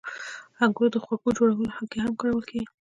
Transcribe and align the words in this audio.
•انګور 0.63 0.87
د 0.93 0.95
خوږو 1.03 1.29
جوړولو 1.37 1.81
کې 1.91 1.97
هم 2.03 2.13
کارول 2.19 2.43
کېږي. 2.49 2.69